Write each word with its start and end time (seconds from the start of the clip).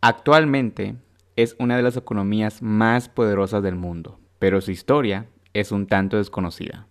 Actualmente 0.00 0.94
es 1.34 1.56
una 1.58 1.76
de 1.76 1.82
las 1.82 1.96
economías 1.96 2.62
más 2.62 3.08
poderosas 3.08 3.64
del 3.64 3.74
mundo, 3.74 4.20
pero 4.38 4.60
su 4.60 4.70
historia 4.70 5.26
es 5.54 5.72
un 5.72 5.88
tanto 5.88 6.18
desconocida. 6.18 6.86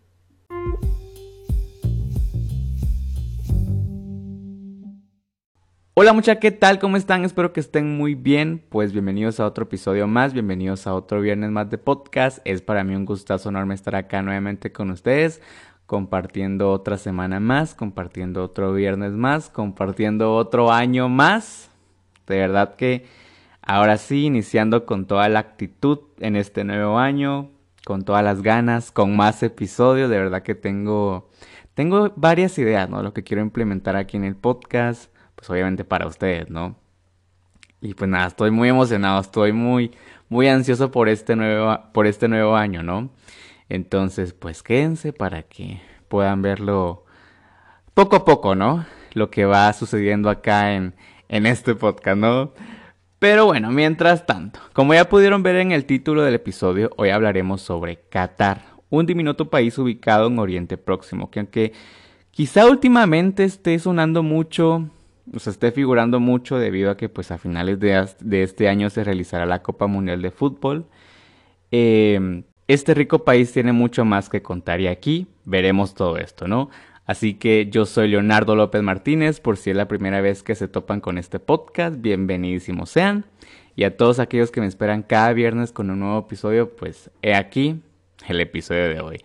Hola 5.94 6.12
muchachos, 6.12 6.42
¿qué 6.42 6.52
tal? 6.52 6.80
¿Cómo 6.80 6.98
están? 6.98 7.24
Espero 7.24 7.54
que 7.54 7.62
estén 7.62 7.96
muy 7.96 8.14
bien. 8.14 8.62
Pues 8.68 8.92
bienvenidos 8.92 9.40
a 9.40 9.46
otro 9.46 9.64
episodio 9.64 10.06
más, 10.06 10.34
bienvenidos 10.34 10.86
a 10.86 10.94
otro 10.94 11.22
viernes 11.22 11.50
más 11.50 11.70
de 11.70 11.78
podcast. 11.78 12.40
Es 12.44 12.62
para 12.62 12.84
mí 12.84 12.94
un 12.94 13.06
gustazo 13.06 13.48
enorme 13.48 13.74
estar 13.74 13.96
acá 13.96 14.22
nuevamente 14.22 14.74
con 14.74 14.92
ustedes, 14.92 15.42
compartiendo 15.86 16.74
otra 16.74 16.98
semana 16.98 17.40
más, 17.40 17.74
compartiendo 17.74 18.44
otro 18.44 18.74
viernes 18.74 19.14
más, 19.14 19.50
compartiendo 19.50 20.36
otro 20.36 20.74
año 20.74 21.08
más. 21.08 21.72
De 22.28 22.38
verdad 22.38 22.76
que 22.76 23.06
ahora 23.62 23.98
sí, 23.98 24.26
iniciando 24.26 24.86
con 24.86 25.08
toda 25.08 25.30
la 25.30 25.40
actitud 25.40 26.00
en 26.20 26.36
este 26.36 26.64
nuevo 26.64 27.00
año, 27.00 27.50
con 27.86 28.04
todas 28.04 28.24
las 28.24 28.42
ganas, 28.42 28.92
con 28.92 29.16
más 29.16 29.42
episodios. 29.44 30.10
De 30.10 30.18
verdad 30.18 30.44
que 30.44 30.56
tengo, 30.56 31.30
tengo 31.74 32.12
varias 32.16 32.58
ideas, 32.60 32.90
¿no? 32.90 33.02
Lo 33.02 33.14
que 33.14 33.24
quiero 33.24 33.42
implementar 33.42 33.96
aquí 33.96 34.18
en 34.18 34.26
el 34.26 34.36
podcast 34.36 35.10
pues 35.38 35.50
obviamente 35.52 35.86
para 35.86 36.08
ustedes, 36.08 36.50
¿no? 36.50 36.76
Y 37.80 37.94
pues 37.94 38.10
nada, 38.10 38.28
estoy 38.28 38.50
muy 38.50 38.70
emocionado, 38.70 39.22
estoy 39.22 39.54
muy, 39.54 39.92
muy 40.30 40.48
ansioso 40.48 40.92
por 40.92 41.08
este 41.08 41.36
nuevo, 41.36 41.80
por 41.94 42.08
este 42.08 42.28
nuevo 42.28 42.56
año, 42.58 42.82
¿no? 42.82 43.12
Entonces, 43.70 44.34
pues 44.34 44.64
quédense 44.64 45.14
para 45.14 45.44
que 45.44 45.80
puedan 46.08 46.42
verlo 46.42 47.06
poco 47.94 48.16
a 48.16 48.26
poco, 48.26 48.56
¿no? 48.56 48.86
Lo 49.14 49.30
que 49.30 49.46
va 49.46 49.72
sucediendo 49.74 50.30
acá 50.32 50.74
en, 50.74 50.96
en 51.30 51.46
este 51.46 51.76
podcast, 51.76 52.18
¿no? 52.18 52.54
Pero 53.20 53.46
bueno, 53.46 53.72
mientras 53.72 54.26
tanto, 54.26 54.60
como 54.74 54.94
ya 54.94 55.10
pudieron 55.10 55.44
ver 55.44 55.56
en 55.56 55.72
el 55.72 55.86
título 55.86 56.22
del 56.24 56.36
episodio, 56.36 56.92
hoy 56.98 57.10
hablaremos 57.10 57.62
sobre 57.62 58.00
Qatar, 58.10 58.62
un 58.90 59.06
diminuto 59.06 59.50
país 59.50 59.78
ubicado 59.78 60.28
en 60.28 60.38
Oriente 60.40 60.78
Próximo, 60.78 61.32
que 61.32 61.40
aunque 61.40 61.74
quizá 62.32 62.68
últimamente 62.68 63.44
esté 63.44 63.80
sonando 63.80 64.22
mucho 64.22 64.90
se 65.36 65.50
esté 65.50 65.72
figurando 65.72 66.20
mucho 66.20 66.58
debido 66.58 66.92
a 66.92 66.98
que 66.98 67.10
pues 67.10 67.32
a 67.32 67.38
finales 67.38 67.80
de, 67.80 68.44
este 68.44 68.70
año 68.70 68.90
se 68.90 69.04
realizará 69.04 69.46
la 69.46 69.62
Copa 69.62 69.88
Mundial 69.88 70.22
de 70.22 70.32
Fútbol. 70.32 70.86
Em, 71.72 72.44
este 72.68 72.94
rico 72.94 73.24
país 73.24 73.52
tiene 73.52 73.74
mucho 73.74 74.06
más 74.06 74.30
que 74.30 74.42
contar 74.42 74.80
y 74.80 74.88
aquí 74.88 75.28
veremos 75.46 75.94
todo 75.94 76.18
esto, 76.18 76.48
¿no? 76.48 76.70
Así 77.08 77.36
que 77.36 77.70
yo 77.72 77.86
soy 77.86 78.10
Leonardo 78.10 78.54
López 78.58 78.84
Martínez, 78.84 79.40
por 79.40 79.56
si 79.56 79.70
es 79.70 79.78
la 79.78 79.88
primera 79.88 80.20
vez 80.20 80.44
que 80.44 80.56
se 80.56 80.68
topan 80.68 81.00
con 81.00 81.18
este 81.18 81.40
podcast, 81.40 82.02
bienvenidísimos 82.02 82.90
sean. 82.90 83.26
Y 83.78 83.86
a 83.86 83.96
todos 83.96 84.20
aquellos 84.20 84.52
que 84.52 84.60
me 84.60 84.68
esperan 84.68 85.04
cada 85.04 85.32
viernes 85.32 85.72
con 85.72 85.90
un 85.90 86.02
nuevo 86.02 86.20
episodio, 86.20 86.76
pues 86.76 87.10
he 87.22 87.34
aquí 87.34 87.82
el 88.28 88.42
episodio 88.42 88.90
de 88.90 89.00
hoy. 89.00 89.22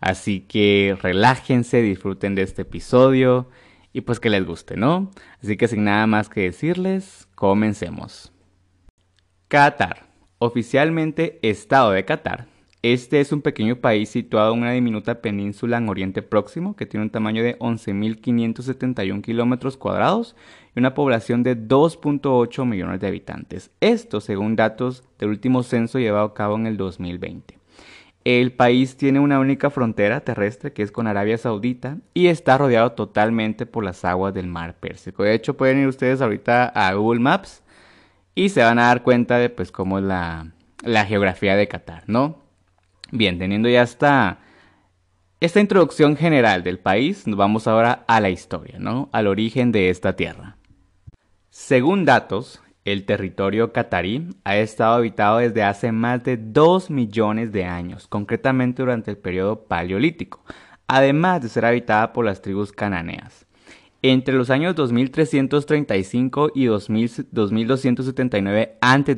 Así 0.00 0.40
que 0.40 0.96
relájense, 1.02 1.82
disfruten 1.82 2.34
de 2.34 2.42
este 2.42 2.62
episodio 2.62 3.50
y 3.92 4.00
pues 4.00 4.18
que 4.18 4.30
les 4.30 4.46
guste, 4.46 4.78
¿no? 4.78 5.10
Así 5.42 5.58
que 5.58 5.68
sin 5.68 5.84
nada 5.84 6.06
más 6.06 6.30
que 6.30 6.40
decirles, 6.40 7.28
comencemos. 7.34 8.32
Qatar, 9.48 10.06
oficialmente 10.38 11.38
Estado 11.42 11.90
de 11.90 12.06
Qatar. 12.06 12.55
Este 12.92 13.18
es 13.18 13.32
un 13.32 13.42
pequeño 13.42 13.80
país 13.80 14.10
situado 14.10 14.54
en 14.54 14.60
una 14.60 14.70
diminuta 14.70 15.20
península 15.20 15.78
en 15.78 15.88
Oriente 15.88 16.22
Próximo 16.22 16.76
que 16.76 16.86
tiene 16.86 17.02
un 17.02 17.10
tamaño 17.10 17.42
de 17.42 17.58
11.571 17.58 19.22
kilómetros 19.22 19.76
cuadrados 19.76 20.36
y 20.72 20.78
una 20.78 20.94
población 20.94 21.42
de 21.42 21.56
2.8 21.58 22.64
millones 22.64 23.00
de 23.00 23.08
habitantes. 23.08 23.72
Esto 23.80 24.20
según 24.20 24.54
datos 24.54 25.02
del 25.18 25.30
último 25.30 25.64
censo 25.64 25.98
llevado 25.98 26.26
a 26.26 26.34
cabo 26.34 26.54
en 26.54 26.68
el 26.68 26.76
2020. 26.76 27.58
El 28.22 28.52
país 28.52 28.96
tiene 28.96 29.18
una 29.18 29.40
única 29.40 29.68
frontera 29.70 30.20
terrestre 30.20 30.72
que 30.72 30.84
es 30.84 30.92
con 30.92 31.08
Arabia 31.08 31.38
Saudita 31.38 31.98
y 32.14 32.28
está 32.28 32.56
rodeado 32.56 32.92
totalmente 32.92 33.66
por 33.66 33.82
las 33.82 34.04
aguas 34.04 34.32
del 34.32 34.46
mar 34.46 34.76
Pérsico. 34.78 35.24
De 35.24 35.34
hecho, 35.34 35.56
pueden 35.56 35.80
ir 35.80 35.88
ustedes 35.88 36.20
ahorita 36.20 36.66
a 36.66 36.94
Google 36.94 37.18
Maps 37.18 37.64
y 38.36 38.50
se 38.50 38.62
van 38.62 38.78
a 38.78 38.86
dar 38.86 39.02
cuenta 39.02 39.38
de 39.38 39.50
pues 39.50 39.72
cómo 39.72 39.98
es 39.98 40.04
la, 40.04 40.52
la 40.84 41.04
geografía 41.04 41.56
de 41.56 41.66
Qatar, 41.66 42.04
¿no? 42.06 42.45
Bien, 43.12 43.38
teniendo 43.38 43.68
ya 43.68 43.82
esta, 43.82 44.38
introducción 45.40 46.16
general 46.16 46.62
del 46.62 46.78
país, 46.78 47.26
nos 47.26 47.36
vamos 47.36 47.66
ahora 47.66 48.04
a 48.08 48.20
la 48.20 48.30
historia, 48.30 48.78
¿no? 48.78 49.08
Al 49.12 49.26
origen 49.26 49.72
de 49.72 49.90
esta 49.90 50.16
tierra. 50.16 50.56
Según 51.50 52.04
datos, 52.04 52.62
el 52.84 53.04
territorio 53.04 53.72
catarí 53.72 54.28
ha 54.44 54.56
estado 54.56 54.94
habitado 54.94 55.38
desde 55.38 55.62
hace 55.62 55.92
más 55.92 56.22
de 56.24 56.36
2 56.36 56.90
millones 56.90 57.52
de 57.52 57.64
años, 57.64 58.06
concretamente 58.08 58.82
durante 58.82 59.10
el 59.10 59.18
periodo 59.18 59.66
paleolítico, 59.66 60.42
además 60.86 61.42
de 61.42 61.48
ser 61.48 61.64
habitada 61.64 62.12
por 62.12 62.24
las 62.24 62.42
tribus 62.42 62.72
cananeas. 62.72 63.46
Entre 64.02 64.34
los 64.34 64.50
años 64.50 64.74
2335 64.76 66.52
y 66.54 66.66
2279 66.66 68.76
a.C., 68.80 69.16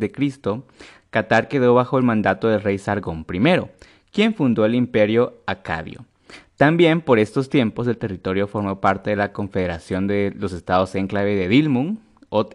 Qatar 1.10 1.48
quedó 1.48 1.74
bajo 1.74 1.98
el 1.98 2.04
mandato 2.04 2.48
del 2.48 2.62
rey 2.62 2.78
Sargón 2.78 3.26
I, 3.32 3.40
quien 4.12 4.34
fundó 4.34 4.64
el 4.64 4.74
imperio 4.74 5.34
acadio. 5.46 6.04
También 6.56 7.00
por 7.00 7.18
estos 7.18 7.48
tiempos 7.48 7.86
el 7.86 7.98
territorio 7.98 8.48
formó 8.48 8.80
parte 8.80 9.10
de 9.10 9.16
la 9.16 9.32
Confederación 9.32 10.06
de 10.06 10.32
los 10.36 10.52
Estados 10.52 10.94
Enclave 10.94 11.36
de 11.36 11.48
Dilmun, 11.48 12.00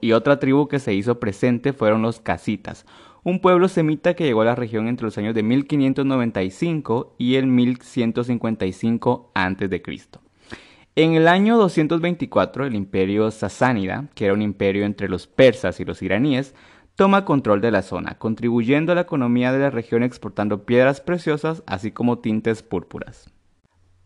y 0.01 0.11
otra 0.11 0.39
tribu 0.39 0.67
que 0.67 0.79
se 0.79 0.93
hizo 0.93 1.19
presente 1.19 1.73
fueron 1.73 2.01
los 2.01 2.19
casitas, 2.19 2.85
un 3.23 3.39
pueblo 3.39 3.69
semita 3.69 4.13
que 4.13 4.25
llegó 4.25 4.41
a 4.41 4.45
la 4.45 4.55
región 4.55 4.87
entre 4.87 5.05
los 5.05 5.17
años 5.17 5.33
de 5.33 5.43
1595 5.43 7.15
y 7.17 7.35
el 7.35 7.47
1155 7.47 9.31
a.C. 9.33 9.81
En 10.95 11.13
el 11.13 11.27
año 11.27 11.57
224, 11.57 12.65
el 12.65 12.75
imperio 12.75 13.31
sasánida, 13.31 14.09
que 14.13 14.25
era 14.25 14.33
un 14.33 14.41
imperio 14.41 14.85
entre 14.85 15.07
los 15.07 15.25
persas 15.25 15.79
y 15.79 15.85
los 15.85 16.01
iraníes, 16.03 16.53
toma 16.95 17.25
control 17.25 17.61
de 17.61 17.71
la 17.71 17.81
zona, 17.81 18.17
contribuyendo 18.17 18.91
a 18.91 18.95
la 18.95 19.01
economía 19.01 19.51
de 19.51 19.59
la 19.59 19.69
región 19.69 20.03
exportando 20.03 20.65
piedras 20.65 21.01
preciosas 21.01 21.63
así 21.65 21.91
como 21.91 22.19
tintes 22.19 22.63
púrpuras. 22.63 23.29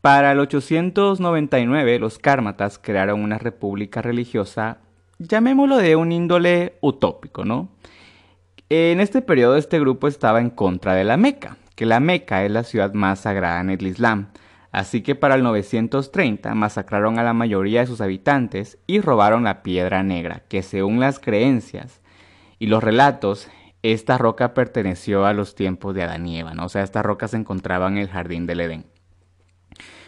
Para 0.01 0.31
el 0.31 0.39
899, 0.39 1.99
los 1.99 2.19
cármatas 2.19 2.79
crearon 2.79 3.21
una 3.21 3.37
república 3.37 4.01
religiosa 4.01 4.79
llamémoslo 5.19 5.77
de 5.77 5.95
un 5.95 6.11
índole 6.11 6.77
utópico, 6.81 7.45
¿no? 7.45 7.69
En 8.69 8.99
este 8.99 9.21
periodo 9.21 9.55
este 9.55 9.79
grupo 9.79 10.07
estaba 10.07 10.41
en 10.41 10.49
contra 10.49 10.93
de 10.93 11.03
la 11.03 11.17
Meca, 11.17 11.57
que 11.75 11.85
la 11.85 11.99
Meca 11.99 12.43
es 12.43 12.51
la 12.51 12.63
ciudad 12.63 12.93
más 12.93 13.21
sagrada 13.21 13.61
en 13.61 13.69
el 13.69 13.87
Islam. 13.87 14.29
Así 14.71 15.01
que 15.01 15.15
para 15.15 15.35
el 15.35 15.43
930 15.43 16.53
masacraron 16.53 17.17
a 17.17 17.23
la 17.23 17.33
mayoría 17.33 17.79
de 17.79 17.87
sus 17.87 18.01
habitantes 18.01 18.77
y 18.85 18.99
robaron 18.99 19.45
la 19.45 19.63
piedra 19.63 20.03
negra, 20.03 20.43
que 20.49 20.61
según 20.61 20.99
las 20.99 21.19
creencias 21.19 22.01
y 22.59 22.68
los 22.68 22.84
relatos, 22.84 23.50
esta 23.84 24.18
roca 24.18 24.53
perteneció 24.53 25.25
a 25.25 25.34
los 25.34 25.56
tiempos 25.56 25.95
de 25.95 26.03
Adán 26.03 26.28
y 26.28 26.40
Eva, 26.40 26.53
¿no? 26.53 26.66
O 26.66 26.69
sea, 26.69 26.84
esta 26.84 27.03
roca 27.03 27.28
se 27.28 27.38
encontraba 27.38 27.88
en 27.88 27.97
el 27.97 28.09
jardín 28.09 28.45
del 28.47 28.62
Edén. 28.62 28.85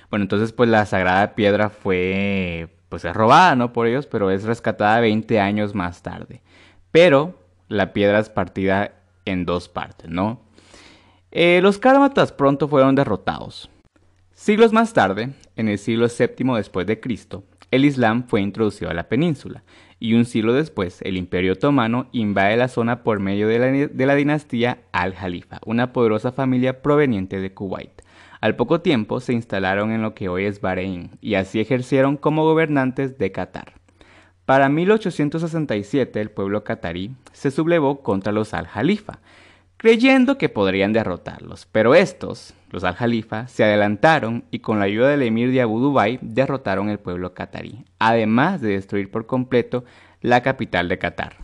Bueno, 0.10 0.24
entonces 0.24 0.54
pues 0.54 0.70
la 0.70 0.86
sagrada 0.86 1.36
piedra 1.36 1.70
fue 1.70 2.70
pues 2.90 3.06
es 3.06 3.14
robada, 3.14 3.56
¿no? 3.56 3.72
Por 3.72 3.88
ellos, 3.88 4.08
pero 4.08 4.32
es 4.32 4.44
rescatada 4.44 5.00
20 5.00 5.40
años 5.40 5.76
más 5.76 6.02
tarde. 6.02 6.42
Pero 6.92 7.40
la 7.68 7.94
piedra 7.94 8.20
es 8.20 8.30
partida 8.30 8.94
en 9.26 9.46
dos 9.46 9.70
partes, 9.70 10.10
¿no? 10.10 10.42
Eh, 11.31 11.60
los 11.62 11.78
cármatas 11.78 12.31
pronto 12.31 12.68
fueron 12.68 12.96
derrotados. 12.96 13.70
Siglos 14.34 14.74
más 14.74 14.94
tarde, 14.94 15.30
en 15.56 15.68
el 15.68 15.78
siglo 15.78 16.08
VII 16.08 16.56
después 16.56 16.88
de 16.88 17.00
Cristo, 17.00 17.44
el 17.70 17.86
Islam 17.86 18.26
fue 18.28 18.42
introducido 18.42 18.90
a 18.90 18.96
la 18.96 19.08
península, 19.08 19.64
y 20.00 20.14
un 20.14 20.26
siglo 20.26 20.54
después, 20.54 21.02
el 21.02 21.18
Imperio 21.18 21.54
Otomano 21.54 22.08
invade 22.14 22.56
la 22.56 22.70
zona 22.70 23.04
por 23.04 23.19
medio 23.19 23.48
de 23.48 24.06
la, 24.06 24.16
dinastía 24.16 24.80
Al-Jalifa, 24.94 25.60
una 25.66 25.92
poderosa 25.92 26.31
familia 26.31 26.81
proveniente 26.81 27.42
de 27.42 27.54
Kuwait. 27.54 28.01
Al 28.40 28.56
poco 28.56 28.80
tiempo 28.80 29.19
se 29.19 29.34
instalaron 29.34 29.92
en 29.92 30.01
lo 30.01 30.13
que 30.13 30.30
hoy 30.30 30.46
es 30.46 30.62
Bahrein 30.62 31.12
y 31.19 31.36
así 31.36 31.60
ejercieron 31.60 32.16
como 32.16 32.46
gobernantes 32.46 33.18
de 33.18 33.34
Qatar. 33.34 33.74
Para 34.46 34.69
1867 34.69 36.22
el 36.22 36.31
pueblo 36.31 36.63
qatarí 36.63 37.12
se 37.34 37.52
sublevó 37.52 38.02
contra 38.02 38.31
los 38.31 38.54
al-Jalifa, 38.54 39.19
creyendo 39.80 40.38
que 40.38 40.50
podrían 40.50 40.94
derrotarlos, 40.94 41.68
pero 41.72 41.96
estos, 41.96 42.54
los 42.70 42.84
al-Jalifa, 42.84 43.48
se 43.48 43.64
adelantaron 43.64 44.44
y 44.52 44.60
con 44.60 44.78
la 44.78 44.86
ayuda 44.86 45.10
del 45.10 45.24
emir 45.24 45.52
de 45.52 45.62
Abu 45.62 45.80
Dubai 45.80 46.20
derrotaron 46.22 46.90
el 46.90 47.00
pueblo 47.00 47.34
qatarí, 47.34 47.86
además 47.98 48.62
de 48.62 48.74
destruir 48.74 49.10
por 49.10 49.26
completo 49.26 49.84
la 50.22 50.44
capital 50.44 50.88
de 50.90 51.00
Qatar. 51.00 51.38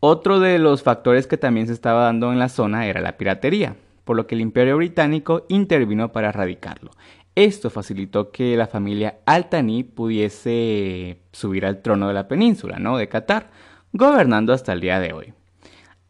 Otro 0.00 0.40
de 0.40 0.58
los 0.58 0.82
factores 0.82 1.26
que 1.26 1.36
también 1.36 1.66
se 1.66 1.74
estaba 1.74 2.04
dando 2.04 2.32
en 2.32 2.38
la 2.38 2.48
zona 2.48 2.86
era 2.86 3.02
la 3.02 3.18
piratería 3.18 3.76
por 4.04 4.16
lo 4.16 4.26
que 4.26 4.34
el 4.34 4.40
Imperio 4.40 4.76
Británico 4.76 5.44
intervino 5.48 6.12
para 6.12 6.30
erradicarlo. 6.30 6.90
Esto 7.34 7.70
facilitó 7.70 8.30
que 8.30 8.56
la 8.56 8.66
familia 8.66 9.18
Al 9.24 9.48
pudiese 9.94 11.18
subir 11.32 11.64
al 11.64 11.80
trono 11.80 12.08
de 12.08 12.14
la 12.14 12.28
península, 12.28 12.78
¿no? 12.78 12.98
De 12.98 13.08
Qatar, 13.08 13.50
gobernando 13.92 14.52
hasta 14.52 14.72
el 14.72 14.80
día 14.80 15.00
de 15.00 15.12
hoy. 15.12 15.32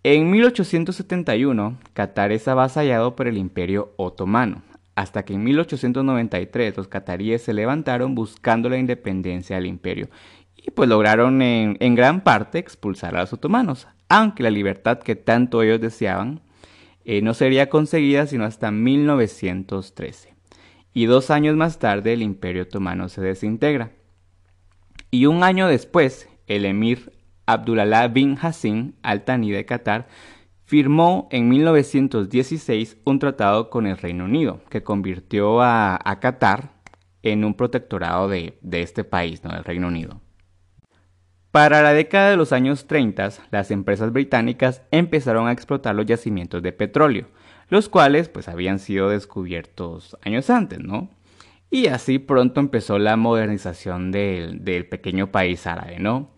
En 0.05 0.31
1871, 0.31 1.79
Qatar 1.93 2.33
es 2.33 2.49
avasallado 2.49 3.15
por 3.15 3.29
el 3.29 3.39
Imperio 3.39 3.93
Otomano, 3.97 4.63
hasta 4.97 5.25
que 5.25 5.35
en 5.35 5.45
1893 5.45 6.77
los 6.77 6.89
cataríes 6.89 7.43
se 7.43 7.55
levantaron 7.55 8.17
buscando 8.17 8.69
la 8.69 8.79
independencia 8.79 9.57
del 9.57 9.67
imperio 9.67 10.09
y 10.57 10.71
pues 10.71 10.89
lograron 10.89 11.43
en, 11.43 11.95
gran 11.95 12.23
parte 12.23 12.59
expulsar 12.59 13.17
a 13.17 13.21
los 13.21 13.33
otomanos, 13.33 13.89
aunque 14.09 14.43
la 14.43 14.51
libertad 14.51 14.99
que 14.99 15.17
tanto 15.17 15.63
ellos 15.63 15.81
deseaban 15.81 16.41
eh, 17.05 17.21
no 17.23 17.35
sería 17.35 17.69
conseguida 17.69 18.27
sino 18.27 18.45
hasta 18.45 18.71
1913. 18.71 20.35
Y 20.95 21.07
dos 21.07 21.31
años 21.31 21.57
más 21.57 21.79
tarde 21.79 22.13
el 22.13 22.23
imperio 22.23 22.65
otomano 22.65 23.09
se 23.09 23.23
desintegra. 23.23 23.93
Y 25.11 25.27
un 25.27 25.43
año 25.43 25.67
después, 25.67 26.29
el 26.47 26.65
emir 26.65 27.13
Abdullah 27.53 28.09
bin 28.09 28.39
Hassin 28.41 28.97
al-Thani 29.03 29.51
de 29.51 29.65
Qatar 29.65 30.07
firmó 30.73 31.29
en 31.31 31.51
1916 31.51 32.97
un 33.05 33.19
tratado 33.19 33.69
con 33.69 33.87
el 33.87 33.99
Reino 33.99 34.25
Unido 34.25 34.63
que 34.71 34.83
convirtió 34.83 35.61
a, 35.61 35.99
Qatar 36.21 36.73
en 37.23 37.45
un 37.45 37.53
protectorado 37.53 38.27
de, 38.27 38.59
este 38.73 39.05
país, 39.05 39.45
¿no? 39.45 39.53
del 39.53 39.65
Reino 39.65 39.89
Unido. 39.89 40.23
Para 41.51 41.83
la 41.83 41.93
década 41.93 42.31
de 42.31 42.39
los 42.39 42.55
años 42.55 42.87
30, 42.87 43.29
las 43.51 43.71
empresas 43.71 44.15
británicas 44.15 44.81
empezaron 44.91 45.47
a 45.47 45.53
explotar 45.53 45.95
los 45.95 46.07
yacimientos 46.07 46.63
de 46.63 46.73
petróleo, 46.73 47.29
los 47.69 47.91
cuales 47.91 48.31
pues 48.31 48.49
habían 48.49 48.79
sido 48.79 49.11
descubiertos 49.11 50.17
años 50.23 50.49
antes, 50.49 50.79
¿no? 50.81 51.11
Y 51.69 51.89
así 51.89 52.19
pronto 52.19 52.61
empezó 52.61 52.99
la 52.99 53.17
modernización 53.17 54.11
del, 54.11 54.65
del 54.65 54.89
pequeño 54.89 55.31
país 55.31 55.67
árabe, 55.67 55.99
¿no? 55.99 56.32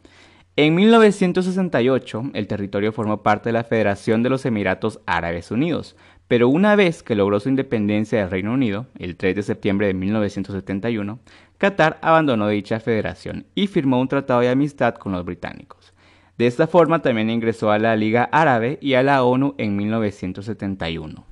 En 0.56 0.77
1968, 0.77 2.31
el 2.33 2.47
territorio 2.47 2.93
formó 2.93 3.25
parte 3.25 3.49
de 3.49 3.55
la 3.55 3.65
Federación 3.65 4.23
de 4.23 4.31
los 4.31 4.47
Emiratos 4.47 5.01
Árabes 5.05 5.51
Unidos, 5.51 5.97
pero 6.29 6.49
una 6.49 6.77
vez 6.77 7.03
que 7.03 7.17
logró 7.17 7.41
su 7.41 7.49
independencia 7.49 8.21
del 8.21 8.31
Reino 8.31 8.53
Unido, 8.53 8.87
el 8.97 9.17
3 9.17 9.35
de 9.35 9.43
septiembre 9.43 9.89
de 9.89 9.95
1971, 9.95 11.19
Qatar 11.59 11.99
abandonó 12.03 12.47
dicha 12.47 12.79
federación 12.79 13.47
y 13.56 13.67
firmó 13.67 14.01
un 14.01 14.06
tratado 14.06 14.43
de 14.43 14.49
amistad 14.49 14.95
con 14.95 15.11
los 15.11 15.25
británicos. 15.25 15.93
De 16.39 16.47
esta 16.47 16.69
forma 16.69 17.03
también 17.03 17.31
ingresó 17.31 17.73
a 17.73 17.81
la 17.81 17.97
Liga 17.97 18.29
Árabe 18.31 18.79
y 18.81 18.95
a 18.95 19.03
la 19.03 19.25
ONU 19.25 19.56
en 19.59 19.75
1971. 19.75 21.25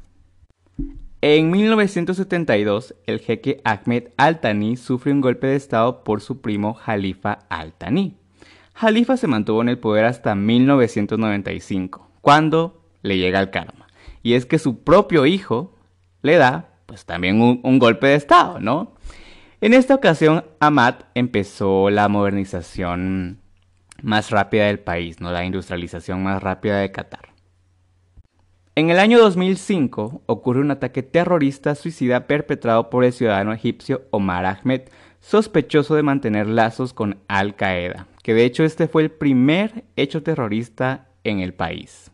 En 1.20 1.50
1972, 1.52 2.96
el 3.06 3.20
jeque 3.20 3.60
Ahmed 3.62 4.08
Al-Thani 4.16 4.76
sufre 4.76 5.12
un 5.12 5.20
golpe 5.20 5.46
de 5.46 5.54
estado 5.54 6.02
por 6.02 6.20
su 6.20 6.40
primo 6.40 6.74
Jalifa 6.74 7.38
Al-Thani. 7.48 8.16
Jalifa 8.74 9.16
se 9.16 9.26
mantuvo 9.26 9.62
en 9.62 9.68
el 9.68 9.78
poder 9.78 10.04
hasta 10.04 10.34
1995, 10.34 12.10
cuando 12.20 12.82
le 13.02 13.18
llega 13.18 13.40
el 13.40 13.50
karma. 13.50 13.86
Y 14.22 14.34
es 14.34 14.46
que 14.46 14.58
su 14.58 14.82
propio 14.82 15.26
hijo 15.26 15.76
le 16.22 16.36
da, 16.36 16.70
pues 16.86 17.04
también 17.04 17.40
un, 17.40 17.78
golpe 17.78 18.08
de 18.08 18.14
estado, 18.14 18.60
¿no? 18.60 18.94
En 19.60 19.74
esta 19.74 19.94
ocasión, 19.94 20.44
Ahmad 20.60 20.94
empezó 21.14 21.90
la 21.90 22.08
modernización 22.08 23.38
más 24.02 24.30
rápida 24.30 24.66
del 24.66 24.80
país, 24.80 25.20
¿no? 25.20 25.30
La 25.30 25.44
industrialización 25.44 26.22
más 26.22 26.42
rápida 26.42 26.78
de 26.78 26.90
Qatar. 26.90 27.32
En 28.74 28.88
el 28.88 28.98
año 28.98 29.18
2005 29.18 30.22
ocurre 30.26 30.60
un 30.60 30.70
ataque 30.70 31.02
terrorista 31.02 31.74
suicida 31.74 32.26
perpetrado 32.26 32.88
por 32.88 33.04
el 33.04 33.12
ciudadano 33.12 33.52
egipcio 33.52 34.02
Omar 34.10 34.46
Ahmed, 34.46 34.82
sospechoso 35.20 35.94
de 35.94 36.02
mantener 36.02 36.46
lazos 36.46 36.94
con 36.94 37.18
Al 37.28 37.54
Qaeda, 37.54 38.06
que 38.22 38.34
de 38.34 38.44
hecho 38.44 38.64
este 38.64 38.88
fue 38.88 39.02
el 39.02 39.10
primer 39.10 39.84
hecho 39.96 40.22
terrorista 40.22 41.08
en 41.24 41.40
el 41.40 41.54
país. 41.54 42.10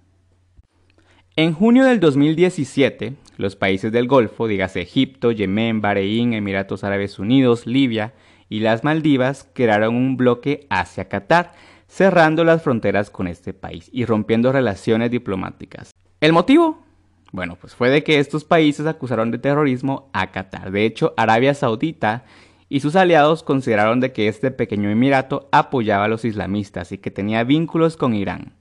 En 1.36 1.52
junio 1.52 1.84
del 1.84 2.00
2017, 2.00 3.14
los 3.36 3.54
países 3.54 3.92
del 3.92 4.08
Golfo, 4.08 4.48
dígase 4.48 4.80
Egipto, 4.80 5.30
Yemen, 5.30 5.80
Bahrein, 5.80 6.32
Emiratos 6.32 6.82
Árabes 6.82 7.20
Unidos, 7.20 7.66
Libia 7.66 8.12
y 8.48 8.60
las 8.60 8.82
Maldivas, 8.82 9.48
crearon 9.52 9.94
un 9.94 10.16
bloque 10.16 10.66
hacia 10.68 11.08
Qatar, 11.08 11.52
cerrando 11.86 12.42
las 12.42 12.62
fronteras 12.62 13.10
con 13.10 13.28
este 13.28 13.54
país 13.54 13.88
y 13.92 14.04
rompiendo 14.04 14.50
relaciones 14.50 15.12
diplomáticas. 15.12 15.92
¿El 16.20 16.32
motivo? 16.32 16.82
Bueno, 17.30 17.56
pues 17.60 17.74
fue 17.74 17.90
de 17.90 18.02
que 18.02 18.18
estos 18.18 18.44
países 18.44 18.86
acusaron 18.86 19.30
de 19.30 19.38
terrorismo 19.38 20.10
a 20.12 20.32
Qatar. 20.32 20.72
De 20.72 20.84
hecho, 20.84 21.14
Arabia 21.16 21.54
Saudita 21.54 22.24
y 22.68 22.80
sus 22.80 22.96
aliados 22.96 23.42
consideraron 23.42 24.00
de 24.00 24.12
que 24.12 24.28
este 24.28 24.50
pequeño 24.50 24.90
emirato 24.90 25.48
apoyaba 25.52 26.04
a 26.04 26.08
los 26.08 26.24
islamistas 26.24 26.92
y 26.92 26.98
que 26.98 27.10
tenía 27.10 27.44
vínculos 27.44 27.96
con 27.96 28.14
Irán, 28.14 28.52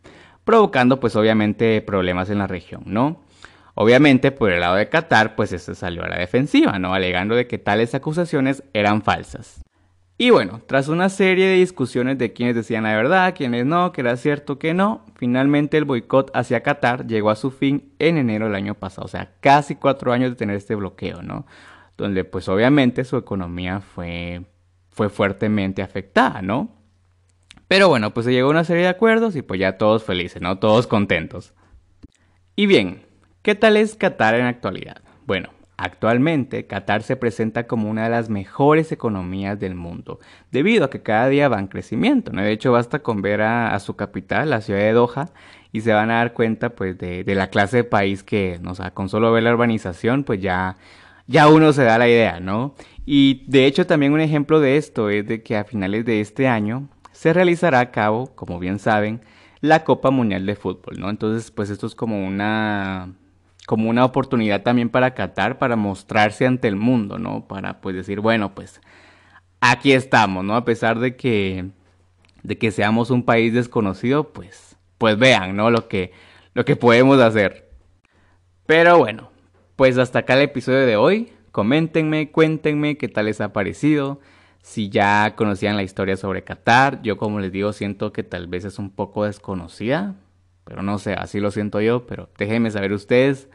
provocando 0.44 1.00
pues 1.00 1.16
obviamente 1.16 1.82
problemas 1.82 2.30
en 2.30 2.38
la 2.38 2.48
región, 2.48 2.84
¿no? 2.86 3.22
Obviamente 3.76 4.32
por 4.32 4.52
el 4.52 4.62
lado 4.62 4.76
de 4.76 4.90
Qatar 4.90 5.36
pues 5.36 5.52
este 5.52 5.76
salió 5.76 6.04
a 6.04 6.10
la 6.10 6.18
defensiva, 6.18 6.80
¿no? 6.80 6.94
Alegando 6.94 7.36
de 7.36 7.48
que 7.48 7.58
tales 7.58 7.94
acusaciones 7.94 8.64
eran 8.74 9.02
falsas. 9.02 9.62
Y 10.20 10.32
bueno, 10.32 10.62
tras 10.66 10.88
una 10.88 11.10
serie 11.10 11.46
de 11.46 11.58
discusiones 11.58 12.18
de 12.18 12.34
quienes 12.34 12.56
decían 12.56 12.86
la 12.86 12.96
verdad, 12.96 13.36
quienes 13.36 13.68
no, 13.68 13.92
que 13.92 14.02
era 14.02 14.18
cierto 14.18 14.58
que 14.58 14.74
no, 14.74 15.06
finalmente 15.16 15.78
el 15.78 15.86
boicot 15.86 16.32
hacia 16.34 16.64
Qatar 16.64 17.06
llegó 17.06 17.30
a 17.30 17.36
su 17.36 17.52
fin 17.52 17.92
en 18.00 18.18
enero 18.18 18.46
del 18.46 18.56
año 18.56 18.74
pasado, 18.74 19.06
o 19.06 19.10
sea, 19.10 19.34
casi 19.42 19.76
cuatro 19.76 20.12
años 20.12 20.32
de 20.32 20.36
tener 20.36 20.56
este 20.56 20.74
bloqueo, 20.74 21.22
¿no? 21.22 21.46
Donde 21.98 22.24
pues 22.24 22.48
obviamente 22.48 23.04
su 23.04 23.18
economía 23.18 23.82
fue, 23.82 24.46
fue 24.90 25.10
fuertemente 25.10 25.82
afectada, 25.82 26.42
¿no? 26.42 26.78
Pero 27.68 27.90
bueno, 27.90 28.14
pues 28.14 28.26
se 28.26 28.32
llegó 28.32 28.48
a 28.48 28.52
una 28.52 28.64
serie 28.64 28.84
de 28.84 28.90
acuerdos 28.90 29.36
y 29.36 29.42
pues 29.42 29.60
ya 29.60 29.78
todos 29.78 30.04
felices, 30.04 30.42
¿no? 30.42 30.60
Todos 30.60 30.88
contentos. 30.88 31.54
Y 32.56 32.66
bien, 32.66 33.06
¿qué 33.42 33.56
tal 33.56 33.78
es 33.78 33.96
Qatar 33.96 34.36
en 34.36 34.44
la 34.44 34.50
actualidad? 34.50 35.02
Bueno, 35.26 35.50
actualmente 35.76 36.66
Qatar 36.66 37.04
se 37.04 37.18
presenta 37.18 37.68
como 37.68 37.90
una 37.90 38.06
de 38.06 38.10
las 38.10 38.30
mejores 38.30 38.92
economías 38.92 39.60
del 39.60 39.76
mundo, 39.76 40.20
debido 40.52 40.86
a 40.86 40.90
que 40.90 41.02
cada 41.02 41.28
día 41.28 41.50
va 41.50 41.60
en 41.60 41.68
crecimiento, 41.68 42.32
¿no? 42.32 42.42
De 42.42 42.52
hecho, 42.52 42.72
basta 42.72 43.00
con 43.00 43.22
ver 43.22 43.42
a, 43.42 43.78
su 43.80 43.96
capital, 43.96 44.50
la 44.50 44.62
ciudad 44.62 44.80
de 44.80 44.94
Doha, 44.94 45.30
y 45.74 45.82
se 45.82 45.92
van 45.92 46.10
a 46.10 46.18
dar 46.18 46.34
cuenta 46.34 46.70
pues 46.70 46.98
de, 46.98 47.26
de 47.26 47.36
la 47.36 47.50
clase 47.50 47.78
de 47.78 47.84
país 47.84 48.24
que 48.24 48.54
es, 48.54 48.62
¿no? 48.62 48.72
O 48.72 48.76
sea, 48.76 48.92
con 48.92 49.10
solo 49.10 49.32
ver 49.34 49.44
la 49.44 49.54
urbanización, 49.54 50.24
pues 50.24 50.40
ya 50.40 50.78
ya 51.28 51.48
uno 51.50 51.74
se 51.74 51.84
da 51.84 51.98
la 51.98 52.08
idea, 52.08 52.40
¿no? 52.40 52.76
Y 53.06 53.46
de 53.48 53.66
hecho 53.66 53.86
también 53.86 54.14
un 54.14 54.22
ejemplo 54.22 54.60
de 54.60 54.78
esto 54.78 55.10
es 55.10 55.28
de 55.28 55.44
que 55.44 55.56
a 55.56 55.64
finales 55.64 56.06
de 56.06 56.22
este 56.22 56.48
año 56.48 56.90
se 57.12 57.34
realizará 57.34 57.80
a 57.80 57.92
cabo, 57.92 58.36
como 58.36 58.60
bien 58.60 58.80
saben, 58.80 59.22
la 59.62 59.84
Copa 59.84 60.12
Mundial 60.12 60.46
de 60.46 60.56
Fútbol, 60.56 61.00
¿no? 61.00 61.10
Entonces, 61.10 61.52
pues 61.52 61.70
esto 61.70 61.88
es 61.88 61.96
como 61.96 62.26
una 62.26 63.14
como 63.66 63.90
una 63.90 64.06
oportunidad 64.06 64.62
también 64.64 64.90
para 64.90 65.14
Qatar 65.14 65.58
para 65.58 65.76
mostrarse 65.76 66.46
ante 66.48 66.70
el 66.70 66.78
mundo, 66.78 67.18
¿no? 67.20 67.48
Para 67.48 67.82
pues 67.82 67.96
decir, 67.96 68.22
bueno, 68.22 68.56
pues 68.56 68.82
aquí 69.60 69.92
estamos, 69.92 70.46
¿no? 70.46 70.56
A 70.56 70.66
pesar 70.66 71.00
de 71.00 71.16
que 71.16 71.70
de 72.44 72.58
que 72.58 72.72
seamos 72.72 73.10
un 73.10 73.24
país 73.24 73.54
desconocido, 73.54 74.32
pues 74.32 74.78
pues 74.98 75.18
vean, 75.18 75.56
¿no? 75.56 75.72
Lo 75.72 75.88
que 75.88 76.12
lo 76.54 76.66
que 76.66 76.76
podemos 76.76 77.20
hacer. 77.20 77.70
Pero 78.66 78.98
bueno, 78.98 79.32
pues 79.78 79.98
hasta 80.00 80.20
acá 80.20 80.34
el 80.34 80.42
episodio 80.42 80.86
de 80.86 80.98
hoy. 80.98 81.32
Coméntenme, 81.52 82.32
cuéntenme 82.32 82.98
qué 82.98 83.08
tal 83.08 83.28
les 83.28 83.40
ha 83.42 83.54
parecido. 83.54 84.20
Si 84.64 84.90
ya 84.90 85.36
conocían 85.36 85.78
la 85.78 85.84
historia 85.84 86.18
sobre 86.18 86.44
Qatar, 86.44 87.02
yo 87.04 87.18
como 87.18 87.40
les 87.40 87.52
digo 87.52 87.72
siento 87.74 88.12
que 88.12 88.24
tal 88.24 88.48
vez 88.48 88.66
es 88.66 88.80
un 88.80 88.90
poco 88.90 89.26
desconocida, 89.26 90.16
pero 90.64 90.82
no 90.82 90.98
sé, 90.98 91.14
así 91.14 91.40
lo 91.40 91.52
siento 91.52 91.80
yo, 91.80 92.08
pero 92.08 92.28
déjenme 92.40 92.72
saber 92.72 92.92
ustedes. 92.92 93.50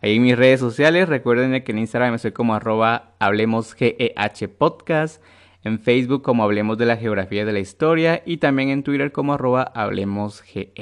Ahí 0.00 0.14
en 0.16 0.22
mis 0.22 0.38
redes 0.38 0.60
sociales, 0.60 1.08
recuerden 1.08 1.60
que 1.64 1.72
en 1.72 1.78
Instagram 1.78 2.18
soy 2.20 2.30
como 2.30 2.54
arroba 2.54 3.16
hablemosgeh 3.18 4.14
podcast, 4.56 5.20
en 5.64 5.80
Facebook 5.80 6.22
como 6.22 6.44
hablemos 6.44 6.78
de 6.78 6.86
la 6.86 6.96
geografía 6.96 7.44
de 7.44 7.52
la 7.52 7.58
historia 7.58 8.22
y 8.24 8.36
también 8.36 8.68
en 8.68 8.84
Twitter 8.84 9.10
como 9.10 9.34
arroba 9.34 9.62
hablemosgeh. 9.74 10.72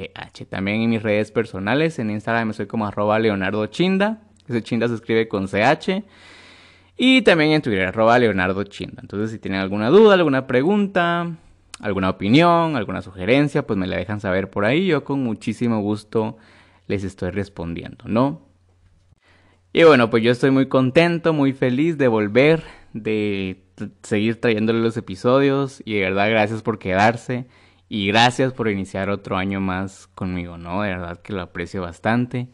También 0.51 0.83
en 0.83 0.91
mis 0.91 1.03
redes 1.03 1.33
personales, 1.33 1.99
en 1.99 2.11
Instagram 2.11 2.53
soy 2.53 2.67
como 2.67 2.87
arroba 2.87 3.19
leonardo 3.19 3.67
chinda. 3.69 4.29
Ese 4.53 4.63
Chinda 4.63 4.89
se 4.89 4.95
escribe 4.95 5.29
con 5.29 5.47
CH. 5.47 6.05
Y 6.97 7.23
también 7.23 7.53
en 7.53 7.63
Twitter, 7.63 7.95
Leonardo 7.97 8.65
Chinda. 8.65 9.01
Entonces, 9.03 9.31
si 9.31 9.39
tienen 9.39 9.61
alguna 9.61 9.89
duda, 9.89 10.15
alguna 10.15 10.47
pregunta, 10.47 11.37
alguna 11.81 12.11
opinión, 12.11 12.77
alguna 12.77 13.03
sugerencia, 13.03 13.67
pues 13.67 13.79
me 13.79 13.87
la 13.87 13.97
dejan 13.97 14.21
saber 14.21 14.51
por 14.51 14.65
ahí. 14.65 14.87
Yo 14.87 15.05
con 15.05 15.23
muchísimo 15.23 15.81
gusto 15.81 16.37
les 16.87 17.03
estoy 17.05 17.31
respondiendo, 17.31 18.05
¿no? 18.07 18.43
Y 19.73 19.85
bueno, 19.85 20.11
pues 20.11 20.23
yo 20.23 20.31
estoy 20.31 20.51
muy 20.51 20.67
contento, 20.69 21.33
muy 21.33 21.55
feliz 21.55 21.97
de 21.97 22.09
volver, 22.09 22.63
de 22.93 23.65
seguir 24.03 24.41
trayéndole 24.41 24.81
los 24.81 24.97
episodios. 24.97 25.83
Y 25.85 25.95
de 25.95 26.01
verdad, 26.03 26.29
gracias 26.29 26.63
por 26.63 26.79
quedarse. 26.79 27.47
Y 27.89 28.07
gracias 28.07 28.53
por 28.53 28.69
iniciar 28.71 29.11
otro 29.11 29.37
año 29.37 29.61
más 29.61 30.07
conmigo, 30.15 30.57
¿no? 30.57 30.83
De 30.83 30.91
verdad 30.91 31.21
que 31.21 31.33
lo 31.33 31.43
aprecio 31.43 31.83
bastante. 31.83 32.49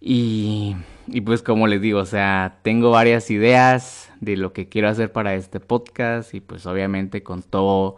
Y, 0.00 0.76
pues 1.24 1.42
como 1.42 1.66
les 1.66 1.80
digo, 1.80 2.00
o 2.00 2.06
sea, 2.06 2.58
tengo 2.62 2.90
varias 2.90 3.30
ideas 3.30 4.12
de 4.20 4.36
lo 4.36 4.52
que 4.52 4.68
quiero 4.68 4.88
hacer 4.88 5.12
para 5.12 5.34
este 5.34 5.60
podcast 5.60 6.34
y 6.34 6.40
pues 6.40 6.66
obviamente 6.66 7.22
con 7.22 7.42
todo, 7.42 7.96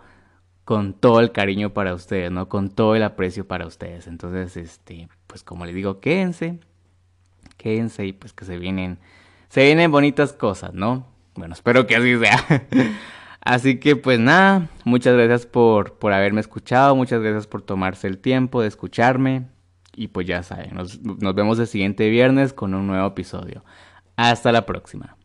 con 0.64 0.94
todo 0.94 1.20
el 1.20 1.32
cariño 1.32 1.74
para 1.74 1.94
ustedes, 1.94 2.30
¿no? 2.30 2.48
Con 2.48 2.70
todo 2.70 2.94
el 2.94 3.02
aprecio 3.02 3.46
para 3.46 3.66
ustedes. 3.66 4.06
Entonces, 4.06 4.56
este, 4.56 5.08
pues 5.26 5.42
como 5.42 5.66
les 5.66 5.74
digo, 5.74 6.00
quédense, 6.00 6.60
quédense 7.56 8.06
y 8.06 8.12
pues 8.12 8.32
que 8.32 8.44
se 8.44 8.58
vienen, 8.58 8.98
se 9.48 9.64
vienen 9.64 9.90
bonitas 9.90 10.32
cosas, 10.32 10.74
¿no? 10.74 11.06
Bueno, 11.34 11.54
espero 11.54 11.86
que 11.86 11.96
así 11.96 12.16
sea. 12.18 12.66
así 13.40 13.78
que 13.80 13.96
pues 13.96 14.18
nada, 14.20 14.68
muchas 14.84 15.14
gracias 15.14 15.46
por, 15.46 15.94
por 15.94 16.12
haberme 16.12 16.40
escuchado, 16.40 16.94
muchas 16.96 17.20
gracias 17.20 17.46
por 17.46 17.62
tomarse 17.62 18.06
el 18.06 18.18
tiempo 18.18 18.62
de 18.62 18.68
escucharme. 18.68 19.46
Y 19.98 20.08
pues 20.08 20.28
ya 20.28 20.44
saben, 20.44 20.76
nos, 20.76 21.02
nos 21.02 21.34
vemos 21.34 21.58
el 21.58 21.66
siguiente 21.66 22.08
viernes 22.08 22.52
con 22.52 22.72
un 22.72 22.86
nuevo 22.86 23.08
episodio. 23.08 23.64
Hasta 24.16 24.52
la 24.52 24.64
próxima. 24.64 25.17